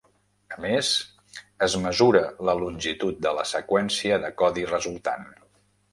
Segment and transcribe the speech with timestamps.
[0.53, 0.87] A més,
[1.67, 5.29] es mesura la longitud de la seqüència de codi resultant.